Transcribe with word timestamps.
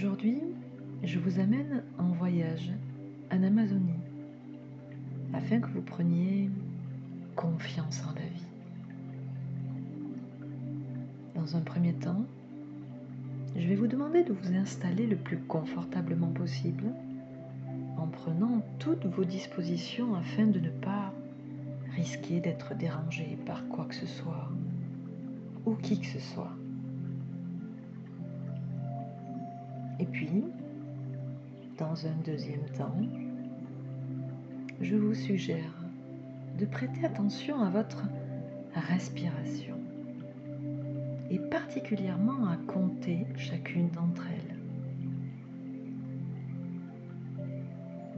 Aujourd'hui, 0.00 0.40
je 1.02 1.18
vous 1.18 1.40
amène 1.40 1.82
en 1.98 2.10
voyage 2.10 2.70
en 3.32 3.42
Amazonie 3.42 3.98
afin 5.34 5.58
que 5.58 5.66
vous 5.70 5.82
preniez 5.82 6.50
confiance 7.34 8.04
en 8.06 8.14
la 8.14 8.20
vie. 8.20 8.46
Dans 11.34 11.56
un 11.56 11.62
premier 11.62 11.94
temps, 11.94 12.24
je 13.56 13.66
vais 13.66 13.74
vous 13.74 13.88
demander 13.88 14.22
de 14.22 14.32
vous 14.32 14.54
installer 14.54 15.04
le 15.08 15.16
plus 15.16 15.38
confortablement 15.38 16.30
possible 16.30 16.84
en 17.96 18.06
prenant 18.06 18.62
toutes 18.78 19.06
vos 19.06 19.24
dispositions 19.24 20.14
afin 20.14 20.46
de 20.46 20.60
ne 20.60 20.70
pas 20.70 21.12
risquer 21.96 22.38
d'être 22.38 22.76
dérangé 22.76 23.36
par 23.44 23.66
quoi 23.66 23.86
que 23.86 23.96
ce 23.96 24.06
soit 24.06 24.48
ou 25.66 25.74
qui 25.74 25.98
que 25.98 26.06
ce 26.06 26.20
soit. 26.20 26.52
Et 30.00 30.06
puis, 30.06 30.44
dans 31.78 32.06
un 32.06 32.16
deuxième 32.24 32.64
temps, 32.76 32.94
je 34.80 34.94
vous 34.94 35.14
suggère 35.14 35.74
de 36.58 36.66
prêter 36.66 37.04
attention 37.04 37.60
à 37.62 37.70
votre 37.70 38.04
respiration 38.74 39.76
et 41.30 41.38
particulièrement 41.38 42.48
à 42.48 42.56
compter 42.56 43.26
chacune 43.36 43.90
d'entre 43.90 44.26
elles. 44.28 44.56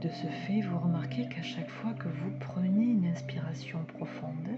De 0.01 0.09
ce 0.09 0.27
fait, 0.27 0.61
vous 0.61 0.79
remarquez 0.79 1.27
qu'à 1.29 1.43
chaque 1.43 1.69
fois 1.69 1.93
que 1.93 2.07
vous 2.07 2.31
prenez 2.39 2.85
une 2.85 3.05
inspiration 3.05 3.83
profonde, 3.85 4.57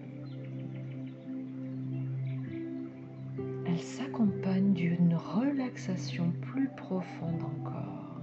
d'une 4.74 5.16
relaxation 5.16 6.32
plus 6.42 6.70
profonde 6.78 7.42
encore. 7.42 8.22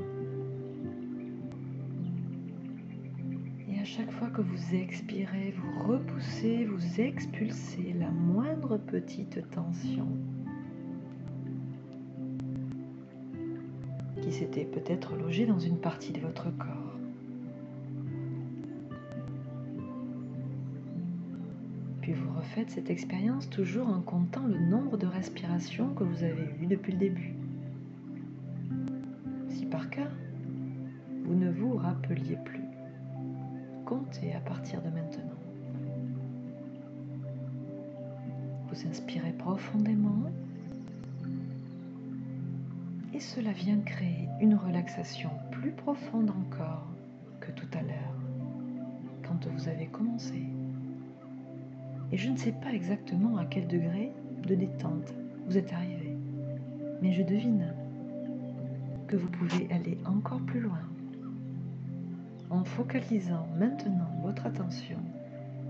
Et 3.68 3.80
à 3.80 3.84
chaque 3.84 4.10
fois 4.12 4.28
que 4.28 4.40
vous 4.40 4.74
expirez, 4.74 5.52
vous 5.56 5.88
repoussez, 5.88 6.64
vous 6.64 7.00
expulsez 7.00 7.94
la 7.98 8.10
moindre 8.10 8.76
petite 8.78 9.50
tension 9.50 10.06
qui 14.22 14.32
s'était 14.32 14.66
peut-être 14.66 15.16
logée 15.16 15.46
dans 15.46 15.58
une 15.58 15.78
partie 15.78 16.12
de 16.12 16.20
votre 16.20 16.56
corps. 16.56 16.99
Vous 22.50 22.56
refaites 22.56 22.70
cette 22.70 22.90
expérience 22.90 23.48
toujours 23.48 23.88
en 23.88 24.00
comptant 24.00 24.46
le 24.46 24.58
nombre 24.58 24.96
de 24.96 25.06
respirations 25.06 25.94
que 25.94 26.02
vous 26.02 26.24
avez 26.24 26.48
eues 26.60 26.66
depuis 26.66 26.92
le 26.92 26.98
début. 26.98 27.34
Si 29.50 29.66
par 29.66 29.88
cas, 29.90 30.08
vous 31.24 31.34
ne 31.34 31.50
vous 31.50 31.76
rappeliez 31.76 32.36
plus, 32.44 32.64
comptez 33.84 34.32
à 34.34 34.40
partir 34.40 34.80
de 34.82 34.88
maintenant. 34.88 35.38
Vous 38.68 38.86
inspirez 38.88 39.32
profondément 39.32 40.24
et 43.14 43.20
cela 43.20 43.52
vient 43.52 43.78
créer 43.80 44.28
une 44.40 44.54
relaxation 44.54 45.30
plus 45.52 45.72
profonde 45.72 46.30
encore 46.30 46.86
que 47.40 47.52
tout 47.52 47.68
à 47.74 47.82
l'heure 47.82 48.16
quand 49.22 49.46
vous 49.46 49.68
avez 49.68 49.86
commencé. 49.86 50.42
Et 52.12 52.16
je 52.16 52.28
ne 52.28 52.36
sais 52.36 52.52
pas 52.52 52.72
exactement 52.72 53.36
à 53.36 53.44
quel 53.44 53.66
degré 53.66 54.12
de 54.46 54.54
détente 54.54 55.14
vous 55.46 55.56
êtes 55.56 55.72
arrivé. 55.72 56.16
Mais 57.02 57.12
je 57.12 57.22
devine 57.22 57.72
que 59.06 59.16
vous 59.16 59.28
pouvez 59.28 59.72
aller 59.72 59.98
encore 60.04 60.40
plus 60.40 60.60
loin 60.60 60.82
en 62.50 62.64
focalisant 62.64 63.46
maintenant 63.58 64.10
votre 64.22 64.46
attention 64.46 64.98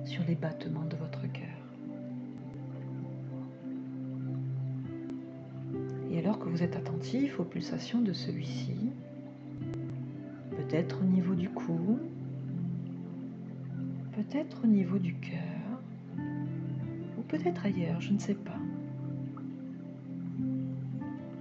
sur 0.05 0.23
les 0.25 0.35
battements 0.35 0.87
de 0.87 0.97
votre 0.97 1.23
cœur. 1.33 1.49
Et 6.11 6.19
alors 6.19 6.39
que 6.39 6.49
vous 6.49 6.63
êtes 6.63 6.75
attentif 6.75 7.39
aux 7.39 7.45
pulsations 7.45 8.01
de 8.01 8.13
celui-ci, 8.13 8.75
peut-être 10.51 11.01
au 11.03 11.05
niveau 11.05 11.35
du 11.35 11.49
cou, 11.51 11.99
peut-être 14.13 14.65
au 14.65 14.67
niveau 14.67 14.99
du 14.99 15.15
cœur, 15.15 15.60
peut-être 17.31 17.65
ailleurs, 17.65 18.01
je 18.01 18.13
ne 18.13 18.19
sais 18.19 18.35
pas. 18.35 18.59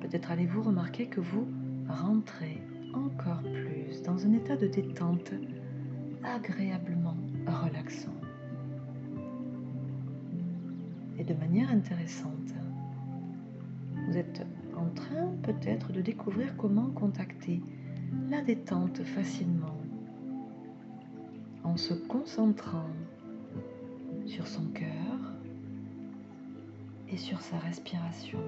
Peut-être 0.02 0.32
allez-vous 0.32 0.62
remarquer 0.62 1.08
que 1.08 1.20
vous 1.20 1.48
rentrez 1.88 2.62
encore 2.94 3.42
plus 3.42 4.04
dans 4.04 4.26
un 4.26 4.34
état 4.34 4.56
de 4.56 4.68
détente 4.68 5.34
agréablement 6.24 7.18
relaxant. 7.48 8.14
Et 11.18 11.24
de 11.24 11.34
manière 11.34 11.72
intéressante, 11.72 12.54
vous 14.08 14.16
êtes 14.16 14.46
en 14.76 14.90
train 14.94 15.28
peut-être 15.42 15.92
de 15.92 16.02
découvrir 16.02 16.56
comment 16.56 16.92
contacter 16.92 17.62
la 18.30 18.42
détente 18.42 19.04
facilement 19.04 19.78
en 21.64 21.78
se 21.78 21.94
concentrant 21.94 22.90
sur 24.26 24.48
son 24.48 24.66
cœur 24.68 25.09
et 27.12 27.18
sur 27.18 27.42
sa 27.42 27.58
respiration. 27.58 28.40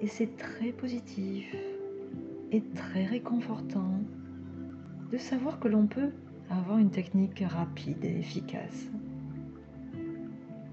Et 0.00 0.06
c'est 0.06 0.36
très 0.36 0.72
positif 0.72 1.54
et 2.52 2.62
très 2.74 3.04
réconfortant 3.04 4.00
de 5.12 5.18
savoir 5.18 5.60
que 5.60 5.68
l'on 5.68 5.86
peut 5.86 6.12
avoir 6.48 6.78
une 6.78 6.90
technique 6.90 7.44
rapide 7.46 8.04
et 8.04 8.18
efficace 8.18 8.88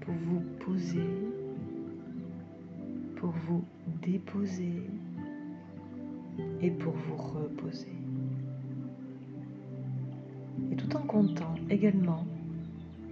pour 0.00 0.14
vous 0.14 0.40
poser, 0.64 1.08
pour 3.16 3.30
vous 3.30 3.64
déposer 4.02 4.82
et 6.62 6.70
pour 6.70 6.94
vous 6.94 7.16
reposer. 7.16 7.92
Et 10.72 10.76
tout 10.76 10.96
en 10.96 11.02
comptant 11.02 11.54
également 11.70 12.26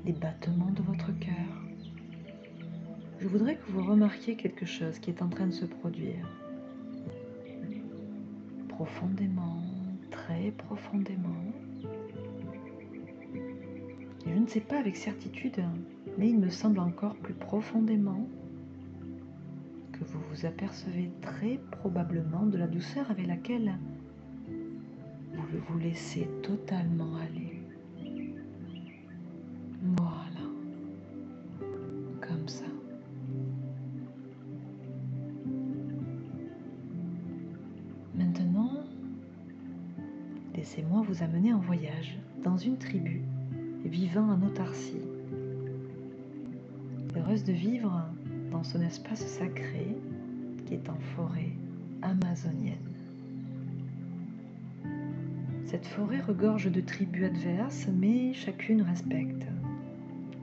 les 0.05 0.13
battements 0.13 0.71
de 0.71 0.83
votre 0.83 1.13
cœur, 1.19 1.66
je 3.19 3.29
voudrais 3.29 3.57
que 3.57 3.71
vous 3.71 3.83
remarquiez 3.85 4.37
quelque 4.37 4.67
chose 4.67 4.99
qui 4.99 5.11
est 5.11 5.23
en 5.23 5.29
train 5.29 5.47
de 5.47 5.53
se 5.53 5.65
produire. 5.65 6.29
Profondément, 8.69 9.63
très 10.11 10.51
profondément. 10.53 11.31
je 14.27 14.33
ne 14.33 14.47
sais 14.47 14.61
pas 14.61 14.79
avec 14.79 14.97
certitude, 14.97 15.63
mais 16.19 16.29
il 16.29 16.39
me 16.39 16.51
semble 16.51 16.79
encore 16.79 17.17
plus 17.17 17.35
profondément 17.35 18.29
que 19.93 20.05
vous 20.05 20.21
vous 20.31 20.47
apercevez 20.47 21.11
très 21.23 21.59
probablement 21.71 22.45
de 22.45 22.59
la 22.59 22.67
douceur 22.67 23.11
avec 23.11 23.27
laquelle 23.27 23.79
vous 25.33 25.59
vous 25.69 25.79
laissez 25.79 26.29
totalement 26.43 27.17
aller. 27.17 27.56
Vous 41.17 41.53
en 41.55 41.59
voyage 41.61 42.19
dans 42.45 42.59
une 42.59 42.77
tribu 42.77 43.23
vivant 43.87 44.29
en 44.29 44.43
autarcie. 44.43 45.01
Heureuse 47.17 47.43
de 47.43 47.55
vivre 47.55 48.05
dans 48.51 48.63
son 48.63 48.83
espace 48.83 49.25
sacré 49.27 49.97
qui 50.67 50.75
est 50.75 50.91
en 50.91 50.99
forêt 51.15 51.53
amazonienne. 52.03 52.77
Cette 55.65 55.87
forêt 55.87 56.21
regorge 56.21 56.71
de 56.71 56.83
tribus 56.83 57.25
adverses, 57.25 57.89
mais 57.99 58.35
chacune 58.35 58.83
respecte 58.83 59.47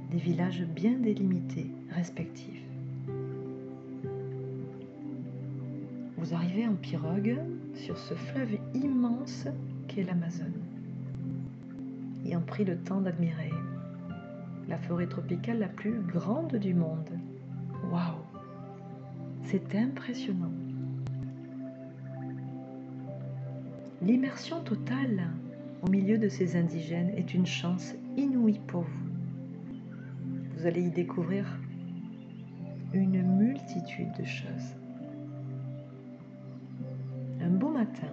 des 0.10 0.18
villages 0.18 0.64
bien 0.64 0.94
délimités, 0.94 1.70
respectifs. 1.92 2.64
Vous 6.18 6.34
arrivez 6.34 6.68
en 6.68 6.76
pirogue 6.76 7.38
sur 7.76 7.98
ce 7.98 8.16
fleuve 8.16 8.58
immense 8.74 9.48
l'Amazone. 10.02 10.63
Ayant 12.26 12.42
pris 12.42 12.66
le 12.66 12.78
temps 12.78 13.02
d'admirer 13.02 13.52
la 14.68 14.78
forêt 14.78 15.08
tropicale 15.08 15.60
la 15.60 15.68
plus 15.68 16.00
grande 16.02 16.56
du 16.56 16.74
monde. 16.74 17.10
Waouh 17.92 18.24
C'est 19.44 19.76
impressionnant. 19.76 20.52
L'immersion 24.02 24.62
totale 24.62 25.28
au 25.82 25.90
milieu 25.90 26.18
de 26.18 26.30
ces 26.30 26.56
indigènes 26.56 27.10
est 27.10 27.34
une 27.34 27.46
chance 27.46 27.94
inouïe 28.18 28.60
pour 28.68 28.82
vous. 28.82 29.04
Vous 30.56 30.60
vous 30.64 30.66
allez 30.70 30.84
y 30.84 30.92
découvrir 30.92 31.46
une 32.94 33.22
multitude 33.22 34.12
de 34.18 34.24
choses. 34.24 34.76
Un 37.42 37.50
beau 37.50 37.70
matin, 37.70 38.08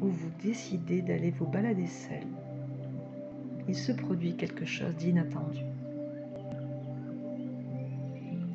où 0.00 0.06
vous 0.06 0.30
décidez 0.42 1.02
d'aller 1.02 1.30
vous 1.30 1.46
balader 1.46 1.86
seul, 1.86 2.26
il 3.68 3.74
se 3.74 3.92
produit 3.92 4.36
quelque 4.36 4.64
chose 4.64 4.96
d'inattendu. 4.96 5.60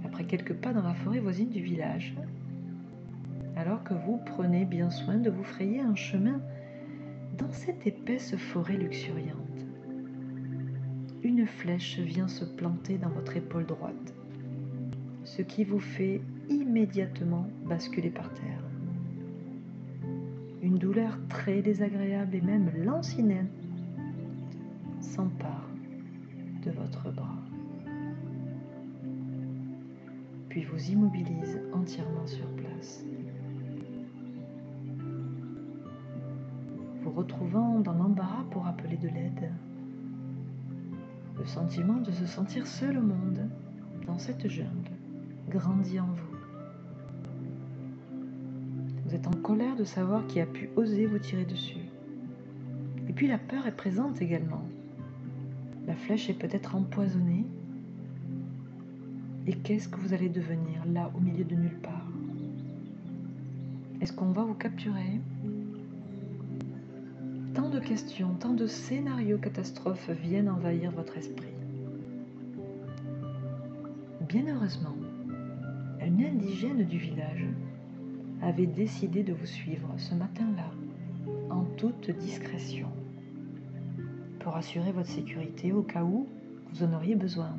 Après 0.03 0.25
quelques 0.25 0.55
pas 0.55 0.73
dans 0.73 0.83
la 0.83 0.93
forêt 0.93 1.19
voisine 1.19 1.49
du 1.49 1.61
village, 1.61 2.15
alors 3.55 3.83
que 3.83 3.93
vous 3.93 4.19
prenez 4.25 4.65
bien 4.65 4.89
soin 4.89 5.17
de 5.17 5.29
vous 5.29 5.43
frayer 5.43 5.79
un 5.79 5.95
chemin 5.95 6.41
dans 7.37 7.51
cette 7.51 7.85
épaisse 7.85 8.35
forêt 8.35 8.77
luxuriante, 8.77 9.39
une 11.23 11.47
flèche 11.47 11.99
vient 11.99 12.27
se 12.27 12.45
planter 12.45 12.97
dans 12.97 13.09
votre 13.09 13.37
épaule 13.37 13.65
droite 13.65 14.13
ce 15.25 15.41
qui 15.41 15.63
vous 15.63 15.79
fait 15.79 16.21
immédiatement 16.49 17.47
basculer 17.65 18.09
par 18.09 18.31
terre. 18.33 18.64
Une 20.65 20.79
douleur 20.79 21.19
très 21.29 21.61
désagréable 21.61 22.33
et 22.33 22.41
même 22.41 22.71
lancinène 22.83 23.49
s'empare 24.99 25.69
de 26.63 26.71
votre 26.71 27.11
bras, 27.11 27.37
puis 30.49 30.63
vous 30.63 30.89
immobilise 30.89 31.61
entièrement 31.71 32.25
sur 32.25 32.47
place. 32.55 33.05
Vous 37.03 37.11
retrouvant 37.11 37.79
dans 37.81 37.93
l'embarras 37.93 38.45
pour 38.49 38.65
appeler 38.65 38.97
de 38.97 39.09
l'aide, 39.09 39.51
le 41.37 41.45
sentiment 41.45 42.01
de 42.01 42.09
se 42.09 42.25
sentir 42.25 42.65
seul 42.65 42.97
au 42.97 43.03
monde 43.03 43.47
dans 44.07 44.17
cette 44.17 44.47
jungle 44.47 44.89
grandit 45.47 45.99
en 45.99 46.07
vous. 46.07 46.24
Colère 49.45 49.75
de 49.75 49.83
savoir 49.83 50.25
qui 50.25 50.39
a 50.39 50.47
pu 50.47 50.71
oser 50.75 51.05
vous 51.05 51.19
tirer 51.19 51.45
dessus. 51.45 51.77
Et 53.07 53.13
puis 53.13 53.27
la 53.27 53.37
peur 53.37 53.67
est 53.67 53.75
présente 53.75 54.19
également. 54.19 54.63
La 55.85 55.93
flèche 55.93 56.31
est 56.31 56.33
peut-être 56.33 56.75
empoisonnée. 56.75 57.45
Et 59.45 59.53
qu'est-ce 59.53 59.87
que 59.87 59.99
vous 59.99 60.15
allez 60.15 60.29
devenir 60.29 60.83
là 60.87 61.11
au 61.15 61.19
milieu 61.19 61.43
de 61.43 61.53
nulle 61.53 61.77
part? 61.83 62.07
Est-ce 64.01 64.13
qu'on 64.13 64.31
va 64.31 64.41
vous 64.41 64.55
capturer? 64.55 65.21
Tant 67.53 67.69
de 67.69 67.79
questions, 67.79 68.33
tant 68.39 68.53
de 68.53 68.65
scénarios 68.65 69.37
catastrophes 69.37 70.09
viennent 70.23 70.49
envahir 70.49 70.89
votre 70.89 71.19
esprit. 71.19 71.53
Bien 74.27 74.55
heureusement, 74.55 74.95
un 76.01 76.19
indigène 76.19 76.83
du 76.85 76.97
village 76.97 77.45
avait 78.45 78.67
décidé 78.67 79.23
de 79.23 79.33
vous 79.33 79.47
suivre 79.47 79.89
ce 79.97 80.13
matin-là, 80.13 80.69
en 81.49 81.63
toute 81.77 82.11
discrétion, 82.11 82.87
pour 84.39 84.55
assurer 84.55 84.91
votre 84.91 85.09
sécurité 85.09 85.73
au 85.73 85.81
cas 85.81 86.03
où 86.03 86.27
vous 86.69 86.83
en 86.83 86.93
auriez 86.93 87.15
besoin. 87.15 87.57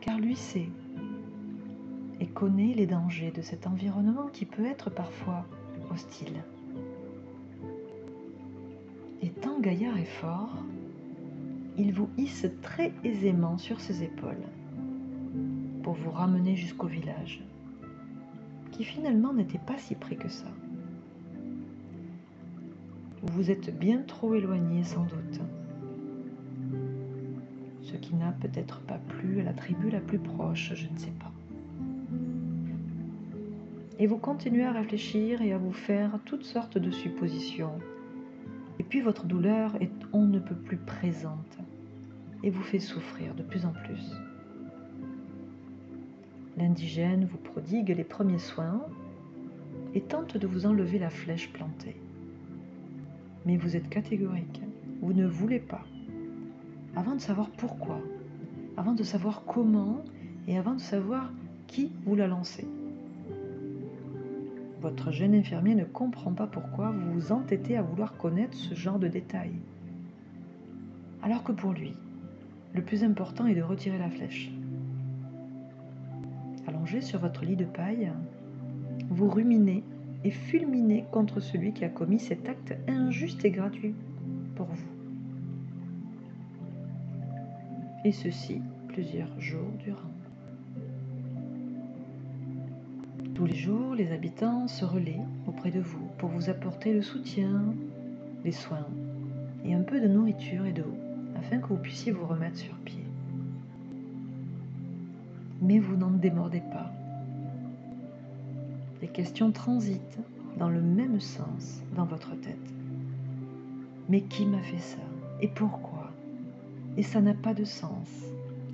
Car 0.00 0.18
lui 0.18 0.36
sait 0.36 0.70
et 2.18 2.26
connaît 2.26 2.72
les 2.72 2.86
dangers 2.86 3.30
de 3.30 3.42
cet 3.42 3.66
environnement 3.66 4.28
qui 4.32 4.46
peut 4.46 4.64
être 4.64 4.88
parfois 4.88 5.44
hostile. 5.92 6.42
Étant 9.20 9.60
gaillard 9.60 9.98
et 9.98 10.06
fort, 10.06 10.56
il 11.76 11.92
vous 11.92 12.08
hisse 12.16 12.46
très 12.62 12.92
aisément 13.04 13.58
sur 13.58 13.80
ses 13.80 14.02
épaules 14.02 14.46
pour 15.82 15.92
vous 15.92 16.10
ramener 16.10 16.56
jusqu'au 16.56 16.86
village, 16.86 17.44
qui 18.72 18.84
finalement 18.84 19.32
n'était 19.32 19.58
pas 19.58 19.78
si 19.78 19.94
près 19.94 20.16
que 20.16 20.28
ça. 20.28 20.48
Vous 23.22 23.32
vous 23.34 23.50
êtes 23.50 23.78
bien 23.78 24.02
trop 24.02 24.34
éloigné 24.34 24.82
sans 24.82 25.04
doute, 25.04 25.40
ce 27.82 27.96
qui 27.96 28.14
n'a 28.14 28.32
peut-être 28.32 28.80
pas 28.80 28.98
plu 28.98 29.40
à 29.40 29.44
la 29.44 29.52
tribu 29.52 29.90
la 29.90 30.00
plus 30.00 30.18
proche, 30.18 30.72
je 30.74 30.88
ne 30.88 30.98
sais 30.98 31.12
pas. 31.20 31.30
Et 33.98 34.06
vous 34.06 34.18
continuez 34.18 34.64
à 34.64 34.72
réfléchir 34.72 35.42
et 35.42 35.52
à 35.52 35.58
vous 35.58 35.72
faire 35.72 36.18
toutes 36.24 36.44
sortes 36.44 36.78
de 36.78 36.90
suppositions. 36.90 37.78
Et 38.80 38.82
puis 38.82 39.00
votre 39.00 39.26
douleur 39.26 39.76
est 39.80 39.92
on 40.12 40.26
ne 40.26 40.40
peut 40.40 40.56
plus 40.56 40.78
présente 40.78 41.58
et 42.42 42.50
vous 42.50 42.62
fait 42.62 42.80
souffrir 42.80 43.34
de 43.34 43.42
plus 43.42 43.64
en 43.64 43.72
plus. 43.72 44.12
L'indigène 46.58 47.24
vous 47.24 47.38
prodigue 47.38 47.94
les 47.96 48.04
premiers 48.04 48.38
soins 48.38 48.84
et 49.94 50.02
tente 50.02 50.36
de 50.36 50.46
vous 50.46 50.66
enlever 50.66 50.98
la 50.98 51.08
flèche 51.08 51.50
plantée. 51.50 51.96
Mais 53.46 53.56
vous 53.56 53.74
êtes 53.74 53.88
catégorique, 53.88 54.60
vous 55.00 55.14
ne 55.14 55.26
voulez 55.26 55.60
pas. 55.60 55.84
Avant 56.94 57.14
de 57.14 57.20
savoir 57.20 57.48
pourquoi, 57.50 58.00
avant 58.76 58.92
de 58.92 59.02
savoir 59.02 59.44
comment 59.46 60.04
et 60.46 60.58
avant 60.58 60.74
de 60.74 60.80
savoir 60.80 61.32
qui 61.66 61.90
vous 62.04 62.16
l'a 62.16 62.26
lancé. 62.26 62.66
Votre 64.82 65.10
jeune 65.10 65.34
infirmier 65.34 65.74
ne 65.74 65.84
comprend 65.84 66.32
pas 66.32 66.46
pourquoi 66.46 66.90
vous 66.90 67.12
vous 67.14 67.32
entêtez 67.32 67.76
à 67.78 67.82
vouloir 67.82 68.16
connaître 68.18 68.56
ce 68.56 68.74
genre 68.74 68.98
de 68.98 69.08
détails. 69.08 69.54
Alors 71.22 71.44
que 71.44 71.52
pour 71.52 71.72
lui, 71.72 71.94
le 72.74 72.82
plus 72.82 73.04
important 73.04 73.46
est 73.46 73.54
de 73.54 73.62
retirer 73.62 73.98
la 73.98 74.10
flèche 74.10 74.50
sur 77.00 77.18
votre 77.20 77.44
lit 77.44 77.56
de 77.56 77.64
paille, 77.64 78.10
vous 79.08 79.28
ruminez 79.28 79.82
et 80.24 80.30
fulminez 80.30 81.04
contre 81.10 81.40
celui 81.40 81.72
qui 81.72 81.84
a 81.84 81.88
commis 81.88 82.18
cet 82.18 82.48
acte 82.48 82.74
injuste 82.88 83.44
et 83.44 83.50
gratuit 83.50 83.94
pour 84.56 84.66
vous. 84.66 84.90
Et 88.04 88.12
ceci 88.12 88.60
plusieurs 88.88 89.40
jours 89.40 89.70
durant. 89.78 90.00
Tous 93.34 93.46
les 93.46 93.56
jours, 93.56 93.94
les 93.94 94.12
habitants 94.12 94.68
se 94.68 94.84
relaient 94.84 95.22
auprès 95.46 95.70
de 95.70 95.80
vous 95.80 96.06
pour 96.18 96.28
vous 96.28 96.50
apporter 96.50 96.92
le 96.92 97.02
soutien, 97.02 97.74
les 98.44 98.52
soins 98.52 98.86
et 99.64 99.72
un 99.72 99.82
peu 99.82 100.00
de 100.00 100.08
nourriture 100.08 100.66
et 100.66 100.72
d'eau 100.72 100.94
afin 101.36 101.58
que 101.58 101.68
vous 101.68 101.76
puissiez 101.76 102.12
vous 102.12 102.26
remettre 102.26 102.58
sur 102.58 102.74
pied 102.78 103.04
mais 105.62 105.78
vous 105.78 105.96
n'en 105.96 106.10
démordez 106.10 106.60
pas. 106.72 106.92
Les 109.00 109.08
questions 109.08 109.52
transitent 109.52 110.18
dans 110.58 110.68
le 110.68 110.82
même 110.82 111.20
sens 111.20 111.80
dans 111.94 112.04
votre 112.04 112.34
tête. 112.40 112.58
Mais 114.08 114.22
qui 114.22 114.44
m'a 114.44 114.60
fait 114.60 114.80
ça? 114.80 114.98
Et 115.40 115.48
pourquoi? 115.48 116.10
Et 116.96 117.02
ça 117.02 117.20
n'a 117.20 117.34
pas 117.34 117.54
de 117.54 117.64
sens. 117.64 118.08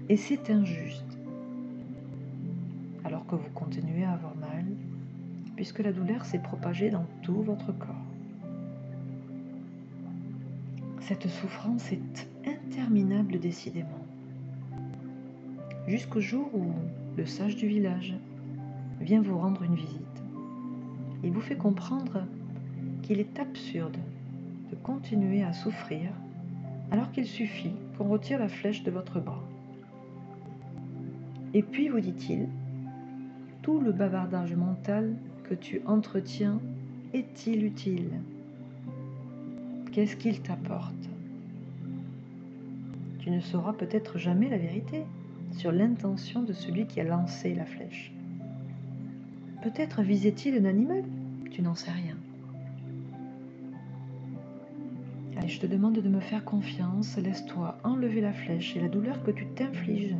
Et 0.09 0.17
c'est 0.17 0.51
injuste. 0.51 1.05
Alors 3.05 3.27
que 3.27 3.37
vous 3.37 3.51
continuez 3.55 4.05
à 4.05 4.13
avoir 4.13 4.35
mal, 4.37 4.65
puisque 5.57 5.81
la 5.81 5.93
douleur 5.93 6.25
s'est 6.25 6.39
propagée 6.39 6.91
dans 6.91 7.05
tout 7.23 7.43
votre 7.43 7.73
corps. 7.73 7.95
Cette 11.03 11.29
souffrance 11.29 11.93
est 11.93 12.29
interminable 12.47 13.39
décidément 13.39 14.08
jusqu'au 15.89 16.21
jour 16.21 16.51
où 16.55 16.71
le 17.17 17.25
sage 17.25 17.57
du 17.57 17.67
village 17.67 18.15
vient 19.01 19.23
vous 19.23 19.39
rendre 19.39 19.63
une 19.63 19.75
visite. 19.75 19.99
Il 21.25 21.33
vous 21.33 21.41
fait 21.41 21.57
comprendre 21.57 22.25
qu'il 23.03 23.21
est 23.21 23.39
absurde 23.39 23.97
de 24.71 24.77
continuer 24.77 25.43
à 25.43 25.55
souffrir 25.55 26.11
alors 26.91 27.11
qu'il 27.11 27.27
suffit 27.27 27.73
qu'on 27.97 28.09
retire 28.09 28.39
la 28.39 28.49
flèche 28.49 28.83
de 28.83 28.91
votre 28.91 29.19
bras. 29.19 29.43
Et 31.55 31.63
puis, 31.63 31.89
vous 31.89 32.01
dit-il, 32.01 32.49
tout 33.63 33.81
le 33.81 33.93
bavardage 33.93 34.55
mental 34.55 35.15
que 35.45 35.55
tu 35.55 35.81
entretiens 35.87 36.61
est-il 37.15 37.65
utile? 37.65 38.11
Qu'est-ce 39.93 40.17
qu'il 40.17 40.43
t'apporte? 40.43 41.09
Tu 43.21 43.31
ne 43.31 43.41
sauras 43.41 43.73
peut-être 43.73 44.19
jamais 44.19 44.51
la 44.51 44.59
vérité 44.59 45.05
sur 45.59 45.73
l'intention 45.73 46.45
de 46.45 46.53
celui 46.53 46.87
qui 46.87 47.01
a 47.01 47.05
lancé 47.05 47.53
la 47.53 47.67
flèche. 47.67 48.13
Peut-être 49.61 50.03
visait-il 50.03 50.57
un 50.57 50.65
animal? 50.65 51.03
Tu 51.51 51.63
n'en 51.63 51.75
sais 51.75 51.91
rien. 51.91 52.15
Allez, 55.37 55.49
je 55.49 55.59
te 55.59 55.67
demande 55.67 55.99
de 55.99 56.09
me 56.09 56.21
faire 56.21 56.45
confiance, 56.45 57.17
laisse-toi 57.17 57.77
enlever 57.83 58.21
la 58.21 58.33
flèche 58.33 58.77
et 58.77 58.81
la 58.81 58.89
douleur 58.89 59.21
que 59.25 59.33
tu 59.33 59.47
t'infliges. 59.57 60.15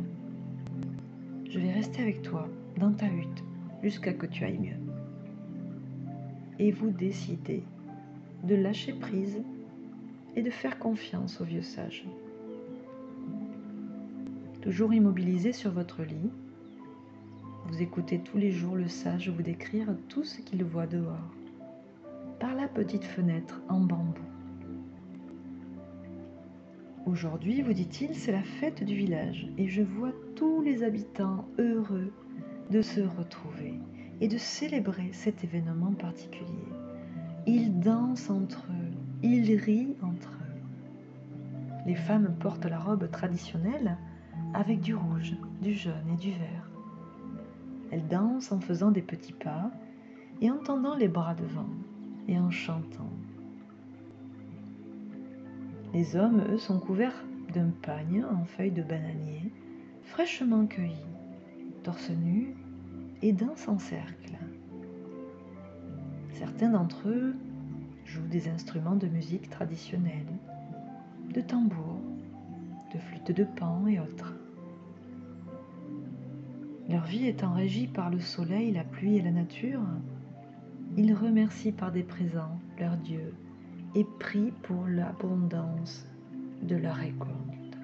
Je 1.49 1.57
vais 1.57 1.71
rester 1.71 2.01
avec 2.01 2.21
toi, 2.21 2.49
dans 2.77 2.91
ta 2.91 3.07
hutte, 3.07 3.43
jusqu'à 3.81 4.11
que 4.11 4.25
tu 4.25 4.43
ailles 4.43 4.59
mieux. 4.59 4.79
Et 6.59 6.71
vous 6.71 6.89
décidez 6.89 7.63
de 8.43 8.55
lâcher 8.55 8.91
prise 8.91 9.41
et 10.35 10.41
de 10.41 10.49
faire 10.49 10.79
confiance 10.79 11.39
au 11.39 11.45
vieux 11.45 11.61
sage. 11.61 12.03
Toujours 14.61 14.93
immobilisé 14.93 15.53
sur 15.53 15.71
votre 15.71 16.03
lit, 16.03 16.31
vous 17.67 17.81
écoutez 17.81 18.19
tous 18.19 18.37
les 18.37 18.51
jours 18.51 18.75
le 18.75 18.89
sage 18.89 19.29
vous 19.29 19.41
décrire 19.41 19.95
tout 20.09 20.25
ce 20.25 20.41
qu'il 20.41 20.65
voit 20.65 20.85
dehors, 20.85 21.31
par 22.41 22.55
la 22.55 22.67
petite 22.67 23.05
fenêtre 23.05 23.61
en 23.69 23.79
bambou. 23.79 24.19
Aujourd'hui, 27.05 27.61
vous 27.61 27.71
dit-il, 27.71 28.13
c'est 28.15 28.33
la 28.33 28.43
fête 28.43 28.83
du 28.83 28.95
village 28.95 29.47
et 29.57 29.69
je 29.69 29.81
vois 29.81 30.11
tous 30.35 30.61
les 30.61 30.83
habitants 30.83 31.47
heureux 31.57 32.11
de 32.69 32.81
se 32.81 32.99
retrouver 32.99 33.75
et 34.19 34.27
de 34.27 34.37
célébrer 34.37 35.11
cet 35.13 35.45
événement 35.45 35.93
particulier. 35.93 36.67
Ils 37.47 37.79
dansent 37.79 38.29
entre 38.29 38.67
eux, 38.71 38.91
ils 39.23 39.55
rient 39.55 39.95
entre 40.01 40.33
eux. 40.33 41.85
Les 41.85 41.95
femmes 41.95 42.35
portent 42.41 42.65
la 42.65 42.79
robe 42.79 43.09
traditionnelle 43.09 43.97
avec 44.53 44.81
du 44.81 44.95
rouge, 44.95 45.35
du 45.61 45.73
jaune 45.73 46.09
et 46.13 46.17
du 46.17 46.31
vert. 46.31 46.71
Elles 47.91 48.07
dansent 48.07 48.51
en 48.51 48.59
faisant 48.59 48.91
des 48.91 49.01
petits 49.01 49.33
pas 49.33 49.71
et 50.41 50.49
en 50.49 50.57
tendant 50.57 50.95
les 50.95 51.07
bras 51.07 51.35
devant 51.35 51.69
et 52.27 52.39
en 52.39 52.51
chantant. 52.51 53.09
Les 55.93 56.15
hommes, 56.15 56.43
eux, 56.51 56.57
sont 56.57 56.79
couverts 56.79 57.25
d'un 57.53 57.71
pagne 57.81 58.23
en 58.23 58.45
feuilles 58.45 58.71
de 58.71 58.83
bananier, 58.83 59.51
fraîchement 60.03 60.67
cueillis, 60.67 60.95
torse 61.83 62.11
nu 62.11 62.55
et 63.21 63.33
dansent 63.33 63.67
en 63.67 63.79
cercle. 63.79 64.37
Certains 66.33 66.69
d'entre 66.69 67.09
eux 67.09 67.35
jouent 68.05 68.27
des 68.27 68.49
instruments 68.49 68.95
de 68.95 69.07
musique 69.07 69.49
traditionnels, 69.49 70.37
de 71.33 71.41
tambours, 71.41 72.01
de 72.93 72.99
flûtes 72.99 73.31
de 73.31 73.43
pan 73.43 73.85
et 73.87 73.99
autres. 73.99 74.38
Leur 76.89 77.05
vie 77.05 77.27
étant 77.27 77.53
régie 77.53 77.85
par 77.85 78.09
le 78.09 78.19
soleil, 78.19 78.71
la 78.71 78.83
pluie 78.83 79.17
et 79.17 79.21
la 79.21 79.29
nature, 79.29 79.81
ils 80.97 81.13
remercient 81.13 81.71
par 81.71 81.91
des 81.91 82.01
présents 82.01 82.59
leur 82.79 82.97
Dieu 82.97 83.35
et 83.93 84.05
prient 84.19 84.53
pour 84.63 84.87
l'abondance 84.87 86.07
de 86.63 86.75
la 86.75 86.91
récolte. 86.91 87.77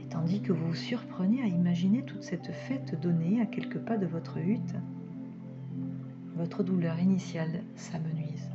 Et 0.00 0.08
tandis 0.08 0.40
que 0.40 0.52
vous 0.52 0.68
vous 0.68 0.74
surprenez 0.74 1.42
à 1.42 1.46
imaginer 1.46 2.02
toute 2.02 2.24
cette 2.24 2.52
fête 2.52 3.00
donnée 3.00 3.40
à 3.40 3.46
quelques 3.46 3.78
pas 3.78 3.96
de 3.96 4.06
votre 4.06 4.38
hutte, 4.38 4.74
votre 6.34 6.64
douleur 6.64 6.98
initiale 6.98 7.62
s'amenuise. 7.76 8.50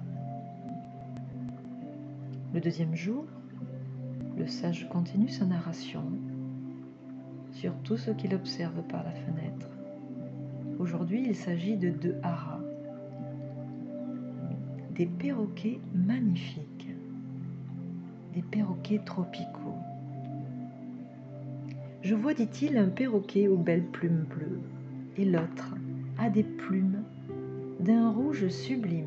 Le 2.54 2.60
deuxième 2.60 2.96
jour, 2.96 3.26
le 4.38 4.48
sage 4.48 4.90
continue 4.90 5.30
sa 5.30 5.46
narration 5.46 6.04
sur 7.56 7.74
tout 7.84 7.96
ce 7.96 8.12
qu'il 8.12 8.36
observe 8.36 8.82
par 8.84 9.04
la 9.04 9.12
fenêtre. 9.12 9.70
Aujourd'hui, 10.78 11.24
il 11.26 11.36
s'agit 11.36 11.78
de 11.78 11.90
deux 11.90 12.16
haras, 12.22 12.60
des 14.94 15.06
perroquets 15.06 15.80
magnifiques, 15.94 16.90
des 18.34 18.42
perroquets 18.42 19.00
tropicaux. 19.06 19.80
Je 22.02 22.14
vois, 22.14 22.34
dit-il, 22.34 22.78
un 22.78 22.90
perroquet 22.90 23.48
aux 23.48 23.58
belles 23.58 23.88
plumes 23.88 24.26
bleues, 24.30 24.60
et 25.18 25.24
l'autre 25.24 25.76
a 26.18 26.30
des 26.30 26.44
plumes 26.44 27.04
d'un 27.80 28.12
rouge 28.12 28.50
sublime. 28.50 29.06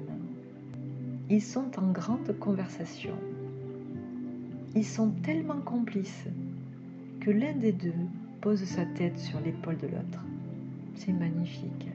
Ils 1.28 1.42
sont 1.42 1.78
en 1.78 1.92
grande 1.92 2.34
conversation. 2.38 3.14
Ils 4.74 4.86
sont 4.86 5.10
tellement 5.22 5.60
complices 5.60 6.26
que 7.20 7.30
l'un 7.30 7.52
des 7.52 7.72
deux 7.72 7.92
pose 8.40 8.62
sa 8.64 8.84
tête 8.84 9.18
sur 9.18 9.40
l'épaule 9.40 9.78
de 9.78 9.86
l'autre. 9.86 10.24
C'est 10.94 11.12
magnifique. 11.12 11.88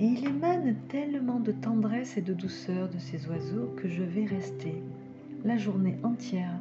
Et 0.00 0.06
il 0.06 0.26
émane 0.26 0.74
tellement 0.88 1.38
de 1.38 1.52
tendresse 1.52 2.16
et 2.16 2.22
de 2.22 2.34
douceur 2.34 2.88
de 2.88 2.98
ces 2.98 3.26
oiseaux 3.28 3.72
que 3.76 3.88
je 3.88 4.02
vais 4.02 4.24
rester 4.24 4.82
la 5.44 5.56
journée 5.56 5.96
entière 6.02 6.58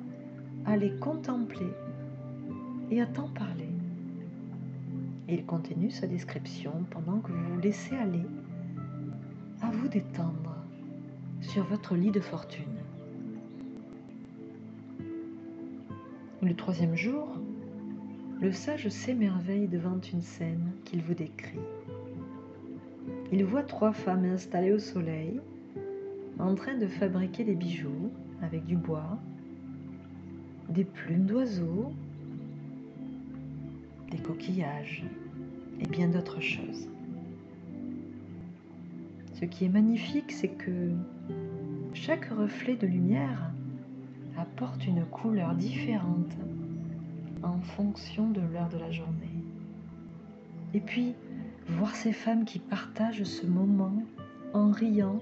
à 0.66 0.78
les 0.78 0.92
contempler 0.98 1.72
et 2.92 3.02
à 3.02 3.08
t'en 3.08 3.28
parler. 3.30 3.70
Et 5.28 5.36
il 5.36 5.46
continue 5.46 5.90
sa 5.90 6.08
description 6.08 6.72
pendant 6.92 7.20
que 7.20 7.32
vous 7.32 7.56
vous 7.56 7.62
laissez 7.62 7.96
aller 7.96 8.26
à 9.62 9.72
vous 9.72 9.88
détendre 9.88 10.56
sur 11.42 11.64
votre 11.64 11.96
lit 11.96 12.12
de 12.12 12.20
fortune. 12.20 12.66
Le 16.44 16.56
troisième 16.56 16.96
jour, 16.96 17.38
le 18.41 18.51
sage 18.51 18.89
s'émerveille 18.89 19.67
devant 19.67 20.01
une 20.12 20.24
scène 20.24 20.71
qu'il 20.83 21.03
vous 21.03 21.13
décrit. 21.13 21.60
Il 23.31 23.45
voit 23.45 23.62
trois 23.62 23.93
femmes 23.93 24.25
installées 24.25 24.74
au 24.74 24.79
soleil, 24.79 25.39
en 26.39 26.55
train 26.55 26.75
de 26.75 26.88
fabriquer 26.88 27.43
des 27.43 27.53
bijoux 27.53 28.10
avec 28.41 28.65
du 28.65 28.75
bois, 28.75 29.19
des 30.69 30.83
plumes 30.83 31.27
d'oiseaux, 31.27 31.93
des 34.10 34.17
coquillages 34.17 35.03
et 35.79 35.88
bien 35.88 36.07
d'autres 36.07 36.41
choses. 36.41 36.89
Ce 39.36 39.45
qui 39.45 39.65
est 39.65 39.69
magnifique, 39.69 40.31
c'est 40.31 40.48
que 40.48 40.89
chaque 41.93 42.25
reflet 42.25 42.75
de 42.75 42.88
lumière 42.88 43.51
apporte 44.36 44.88
une 44.88 45.05
couleur 45.05 45.53
différente 45.53 46.36
en 47.43 47.60
fonction 47.62 48.29
de 48.29 48.41
l'heure 48.41 48.69
de 48.69 48.77
la 48.77 48.91
journée. 48.91 49.43
Et 50.74 50.79
puis, 50.79 51.15
voir 51.67 51.95
ces 51.95 52.13
femmes 52.13 52.45
qui 52.45 52.60
partagent 52.60 53.24
ce 53.24 53.45
moment 53.45 54.03
en 54.53 54.71
riant 54.71 55.19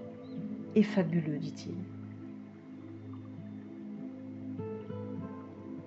est 0.75 0.83
fabuleux, 0.83 1.37
dit-il. 1.37 1.75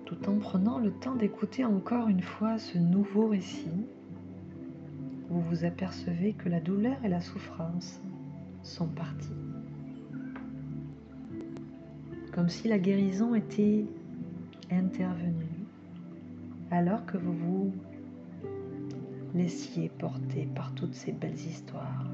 Tout 0.05 0.29
en 0.29 0.37
prenant 0.37 0.79
le 0.79 0.91
temps 0.91 1.15
d'écouter 1.15 1.65
encore 1.65 2.07
une 2.07 2.21
fois 2.21 2.57
ce 2.57 2.77
nouveau 2.77 3.27
récit, 3.27 3.85
vous 5.29 5.41
vous 5.41 5.65
apercevez 5.65 6.33
que 6.33 6.49
la 6.49 6.59
douleur 6.59 6.97
et 7.03 7.09
la 7.09 7.21
souffrance 7.21 8.01
sont 8.61 8.87
parties. 8.87 9.29
Comme 12.31 12.49
si 12.49 12.67
la 12.67 12.79
guérison 12.79 13.33
était 13.35 13.85
intervenue 14.71 15.52
alors 16.73 17.05
que 17.05 17.17
vous 17.17 17.33
vous 17.33 17.71
laissiez 19.35 19.89
porter 19.99 20.47
par 20.55 20.73
toutes 20.73 20.95
ces 20.95 21.11
belles 21.11 21.35
histoires. 21.35 22.07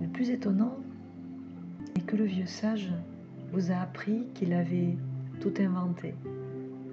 Le 0.00 0.08
plus 0.08 0.30
étonnant 0.30 0.78
est 1.94 2.06
que 2.06 2.16
le 2.16 2.24
vieux 2.24 2.46
sage 2.46 2.90
vous 3.52 3.70
a 3.70 3.76
appris 3.76 4.26
qu'il 4.34 4.52
avait 4.54 4.96
tout 5.40 5.52
inventé, 5.58 6.14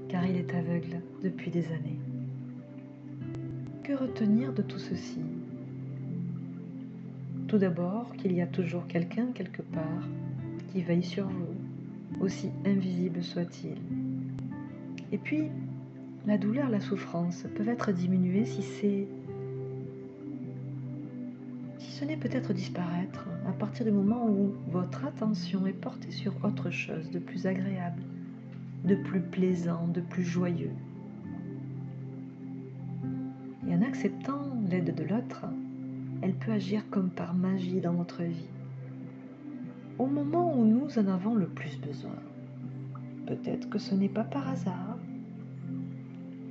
car 0.10 0.26
il 0.26 0.36
est 0.36 0.54
aveugle 0.54 1.02
depuis 1.24 1.50
des 1.50 1.66
années. 1.68 2.00
Que 3.84 3.94
retenir 3.94 4.54
de 4.54 4.62
tout 4.62 4.80
ceci? 4.80 5.22
Tout 7.48 7.58
d'abord 7.58 8.12
qu'il 8.18 8.34
y 8.34 8.42
a 8.42 8.48
toujours 8.48 8.86
quelqu'un 8.88 9.28
quelque 9.34 9.62
part 9.62 10.08
qui 10.72 10.82
veille 10.82 11.04
sur 11.04 11.28
vous, 11.28 12.22
aussi 12.22 12.50
invisible 12.66 13.24
soit-il. 13.24 14.03
Et 15.14 15.20
puis, 15.20 15.52
la 16.26 16.40
douleur, 16.40 16.70
la 16.70 16.80
souffrance 16.80 17.46
peuvent 17.56 17.70
être 17.70 17.92
diminuées 17.92 18.46
si 18.46 18.64
c'est 18.64 19.08
si 21.78 21.92
ce 21.92 22.04
n'est 22.04 22.18
peut-être 22.18 22.52
disparaître 22.52 23.28
à 23.48 23.52
partir 23.52 23.86
du 23.86 23.92
moment 23.92 24.28
où 24.28 24.54
votre 24.72 25.06
attention 25.06 25.68
est 25.68 25.74
portée 25.74 26.10
sur 26.10 26.34
autre 26.44 26.72
chose 26.72 27.12
de 27.12 27.20
plus 27.20 27.46
agréable, 27.46 28.02
de 28.86 28.96
plus 28.96 29.22
plaisant, 29.22 29.88
de 29.88 30.02
plus 30.02 30.24
joyeux. 30.24 30.72
Et 33.68 33.76
en 33.76 33.84
acceptant 33.84 34.58
l'aide 34.68 34.96
de 34.96 35.04
l'autre, 35.04 35.46
elle 36.24 36.34
peut 36.34 36.54
agir 36.54 36.90
comme 36.90 37.12
par 37.12 37.36
magie 37.36 37.82
dans 37.82 37.94
notre 37.94 38.24
vie, 38.24 38.50
au 40.00 40.08
moment 40.08 40.58
où 40.58 40.66
nous 40.66 40.98
en 40.98 41.08
avons 41.08 41.36
le 41.36 41.48
plus 41.48 41.80
besoin. 41.80 42.16
Peut-être 43.28 43.70
que 43.70 43.80
ce 43.80 43.96
n'est 43.96 44.10
pas 44.10 44.24
par 44.24 44.50
hasard. 44.50 44.98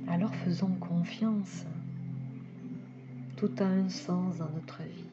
Alors 0.07 0.33
faisons 0.35 0.75
confiance. 0.79 1.65
Tout 3.35 3.51
a 3.59 3.65
un 3.65 3.89
sens 3.89 4.37
dans 4.37 4.49
notre 4.49 4.81
vie. 4.83 5.09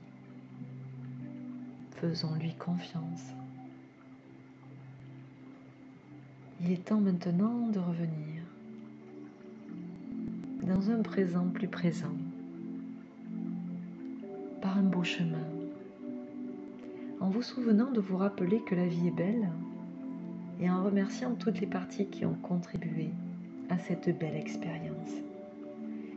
Faisons-lui 1.96 2.54
confiance. 2.54 3.34
Il 6.62 6.72
est 6.72 6.84
temps 6.84 7.00
maintenant 7.00 7.68
de 7.68 7.78
revenir 7.78 8.42
dans 10.62 10.90
un 10.90 11.02
présent 11.02 11.46
plus 11.48 11.68
présent, 11.68 12.14
par 14.60 14.78
un 14.78 14.82
beau 14.82 15.02
chemin, 15.02 15.46
en 17.18 17.28
vous 17.28 17.42
souvenant 17.42 17.90
de 17.90 18.00
vous 18.00 18.16
rappeler 18.16 18.60
que 18.60 18.74
la 18.74 18.86
vie 18.86 19.08
est 19.08 19.16
belle 19.16 19.48
et 20.60 20.70
en 20.70 20.84
remerciant 20.84 21.34
toutes 21.34 21.60
les 21.60 21.66
parties 21.66 22.06
qui 22.06 22.24
ont 22.26 22.36
contribué 22.42 23.10
à 23.70 23.78
cette 23.78 24.16
belle 24.18 24.36
expérience. 24.36 25.10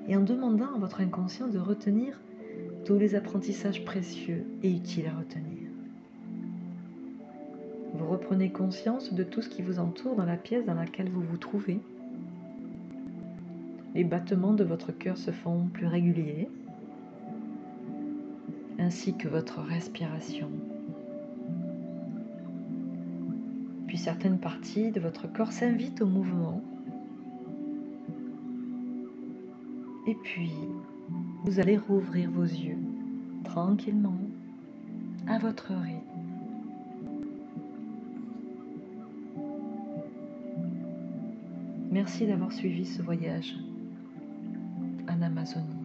Et 0.08 0.16
en 0.18 0.22
demandant 0.22 0.74
à 0.76 0.80
votre 0.80 1.02
inconscient 1.02 1.48
de 1.48 1.60
retenir 1.60 2.20
tous 2.86 2.98
les 2.98 3.16
apprentissages 3.16 3.86
précieux 3.86 4.46
et 4.62 4.72
utiles 4.72 5.08
à 5.08 5.18
retenir. 5.18 5.70
Vous 7.94 8.08
reprenez 8.08 8.50
conscience 8.52 9.14
de 9.14 9.24
tout 9.24 9.42
ce 9.42 9.50
qui 9.50 9.62
vous 9.62 9.80
entoure 9.80 10.16
dans 10.16 10.26
la 10.26 10.36
pièce 10.36 10.66
dans 10.66 10.74
laquelle 10.74 11.10
vous 11.10 11.22
vous 11.22 11.38
trouvez. 11.38 11.80
Les 13.96 14.04
battements 14.04 14.54
de 14.54 14.64
votre 14.64 14.92
cœur 14.92 15.18
se 15.18 15.32
font 15.32 15.68
plus 15.72 15.86
réguliers, 15.86 16.50
ainsi 18.80 19.16
que 19.16 19.28
votre 19.28 19.60
respiration. 19.62 20.50
Certaines 24.04 24.38
parties 24.38 24.92
de 24.92 25.00
votre 25.00 25.32
corps 25.32 25.54
s'invitent 25.54 26.02
au 26.02 26.06
mouvement. 26.06 26.62
Et 30.06 30.16
puis, 30.16 30.52
vous 31.46 31.62
allez 31.62 31.78
rouvrir 31.78 32.30
vos 32.30 32.44
yeux 32.44 32.80
tranquillement, 33.46 34.18
à 35.26 35.38
votre 35.38 35.72
rythme. 35.72 36.02
Merci 41.90 42.28
d'avoir 42.28 42.52
suivi 42.52 42.86
ce 42.86 43.02
voyage 43.02 43.56
en 45.08 45.22
Amazonie. 45.22 45.83